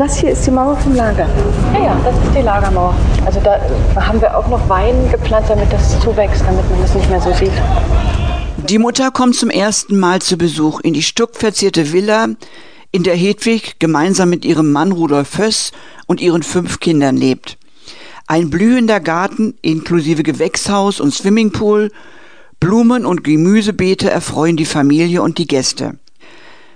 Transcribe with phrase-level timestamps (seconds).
[0.00, 1.28] Das hier ist die Mauer vom Lager.
[1.74, 2.96] Ja, ja, das ist die Lagermauer.
[3.26, 3.60] Also da
[3.96, 7.30] haben wir auch noch Wein gepflanzt, damit das zuwächst, damit man das nicht mehr so
[7.34, 7.52] sieht.
[8.66, 12.28] Die Mutter kommt zum ersten Mal zu Besuch in die stuckverzierte Villa,
[12.92, 15.70] in der Hedwig gemeinsam mit ihrem Mann Rudolf Föss
[16.06, 17.58] und ihren fünf Kindern lebt.
[18.26, 21.92] Ein blühender Garten inklusive Gewächshaus und Swimmingpool,
[22.58, 25.98] Blumen und Gemüsebeete erfreuen die Familie und die Gäste.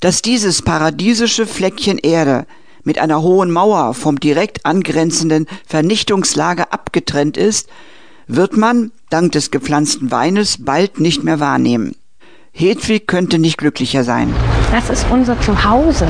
[0.00, 2.46] Dass dieses paradiesische Fleckchen Erde
[2.86, 7.68] mit einer hohen Mauer vom direkt angrenzenden Vernichtungslager abgetrennt ist,
[8.28, 11.96] wird man, dank des gepflanzten Weines, bald nicht mehr wahrnehmen.
[12.52, 14.32] Hedwig könnte nicht glücklicher sein.
[14.72, 16.06] Das ist unser Zuhause,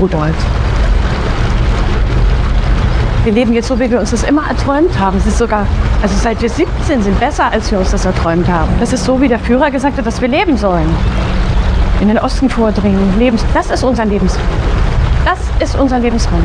[0.00, 0.34] Rudolf.
[3.24, 5.18] Wir leben jetzt so, wie wir uns das immer erträumt haben.
[5.18, 5.66] Es ist sogar,
[6.02, 8.72] also seit wir 17 sind, besser, als wir uns das erträumt haben.
[8.80, 10.88] Das ist so, wie der Führer gesagt hat, dass wir leben sollen.
[12.00, 13.44] In den Osten vordringen, Lebens.
[13.54, 14.36] Das ist unser Lebens.
[15.24, 16.42] Das ist unser Lebensraum.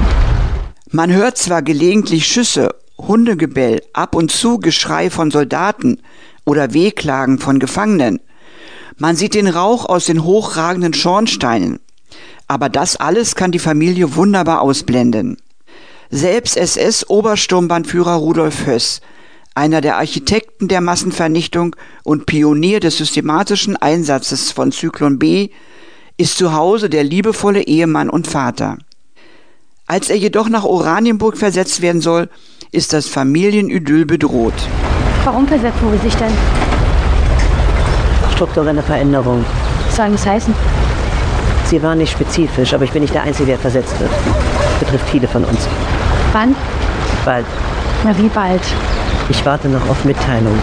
[0.92, 6.00] Man hört zwar gelegentlich Schüsse, Hundegebell, ab und zu Geschrei von Soldaten
[6.46, 8.20] oder Wehklagen von Gefangenen.
[8.98, 11.80] Man sieht den Rauch aus den hochragenden Schornsteinen.
[12.48, 15.38] Aber das alles kann die Familie wunderbar ausblenden.
[16.12, 19.02] Selbst SS-Obersturmbannführer Rudolf Höss,
[19.56, 25.50] einer der Architekten der Massenvernichtung und Pionier des systematischen Einsatzes von Zyklon B,
[26.18, 28.78] ist zu Hause der liebevolle Ehemann und Vater.
[29.86, 32.30] Als er jedoch nach Oranienburg versetzt werden soll,
[32.72, 34.68] ist das Familienidyll bedroht.
[35.24, 36.34] Warum versetzen Sie sich denn?
[38.38, 39.44] strukturelle Veränderung.
[39.88, 40.54] Was soll das heißen?
[41.66, 44.12] Sie war nicht spezifisch, aber ich bin nicht der Einzige, der versetzt wird.
[44.12, 45.68] Das betrifft viele von uns.
[46.34, 46.56] Wann?
[47.26, 47.46] Bald.
[48.04, 48.62] Na, wie bald?
[49.30, 50.58] Ich warte noch auf Mitteilung.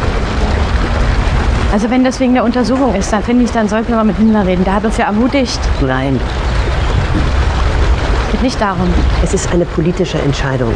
[1.75, 4.17] Also wenn das wegen der Untersuchung ist, dann finde ich, dann sollten wir mal mit
[4.17, 4.63] Himmler reden.
[4.63, 5.59] Der hat uns ja ermutigt.
[5.81, 6.21] Nein.
[8.31, 8.87] Geht nicht darum.
[9.25, 10.73] Es ist eine politische Entscheidung.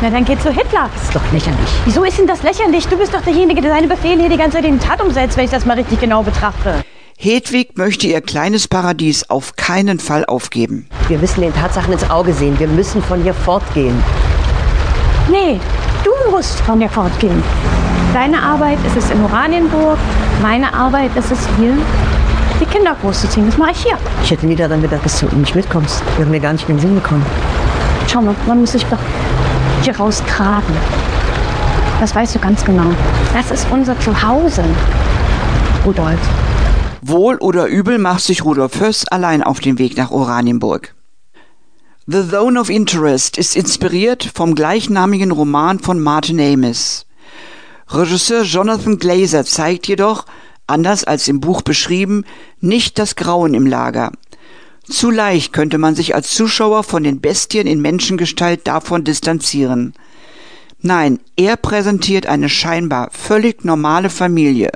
[0.00, 0.90] Na, dann geht zu Hitler.
[0.92, 1.68] Das ist doch lächerlich.
[1.84, 2.88] Wieso ist denn das lächerlich?
[2.88, 5.36] Du bist doch derjenige, der seine Befehle hier die ganze Zeit in die Tat umsetzt,
[5.36, 6.82] wenn ich das mal richtig genau betrachte.
[7.16, 10.88] Hedwig möchte ihr kleines Paradies auf keinen Fall aufgeben.
[11.06, 12.58] Wir müssen den Tatsachen ins Auge sehen.
[12.58, 14.02] Wir müssen von hier fortgehen.
[15.30, 15.60] Nee,
[16.02, 17.40] du musst von hier fortgehen.
[18.12, 19.98] Deine Arbeit ist es in Oranienburg,
[20.42, 21.74] meine Arbeit ist es hier,
[22.60, 23.46] die Kinder großzuziehen.
[23.46, 23.98] Das mache ich hier.
[24.22, 26.02] Ich hätte nie daran gedacht, dass du nicht mitkommst.
[26.16, 27.24] Wir haben mir gar nicht in den Sinn gekommen.
[28.06, 28.98] Schau mal, man muss sich doch
[29.82, 30.74] hier rausgraben.
[32.00, 32.90] Das weißt du ganz genau.
[33.32, 34.64] Das ist unser Zuhause,
[35.84, 36.20] Rudolf.
[37.00, 40.94] Wohl oder übel macht sich Rudolf Höss allein auf den Weg nach Oranienburg.
[42.06, 47.06] The Zone of Interest ist inspiriert vom gleichnamigen Roman von Martin Amis.
[47.88, 50.26] Regisseur Jonathan Glazer zeigt jedoch,
[50.66, 52.24] anders als im Buch beschrieben,
[52.60, 54.12] nicht das Grauen im Lager.
[54.84, 59.94] Zu leicht könnte man sich als Zuschauer von den Bestien in Menschengestalt davon distanzieren.
[60.80, 64.70] Nein, er präsentiert eine scheinbar völlig normale Familie.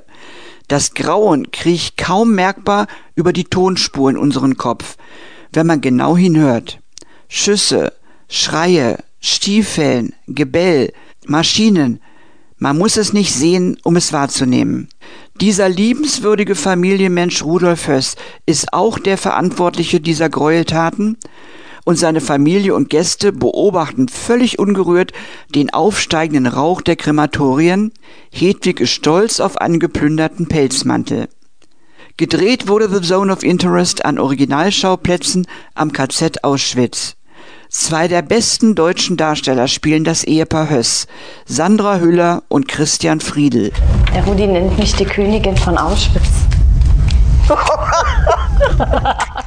[0.68, 4.96] Das Grauen kriecht kaum merkbar über die Tonspur in unseren Kopf,
[5.52, 6.80] wenn man genau hinhört.
[7.28, 7.92] Schüsse,
[8.28, 10.92] Schreie, Stiefellen, Gebell,
[11.26, 12.00] Maschinen,
[12.66, 14.88] man muss es nicht sehen, um es wahrzunehmen.
[15.40, 21.16] Dieser liebenswürdige Familienmensch Rudolf Höss ist auch der Verantwortliche dieser Gräueltaten
[21.84, 25.12] und seine Familie und Gäste beobachten völlig ungerührt
[25.54, 27.92] den aufsteigenden Rauch der Krematorien.
[28.32, 31.28] Hedwig ist stolz auf einen geplünderten Pelzmantel.
[32.16, 37.14] Gedreht wurde The Zone of Interest an Originalschauplätzen am KZ Auschwitz.
[37.78, 41.06] Zwei der besten deutschen Darsteller spielen das Ehepaar Höss,
[41.44, 43.70] Sandra Hüller und Christian Friedel.
[44.14, 46.22] Der Rudi nennt mich die Königin von Auschwitz.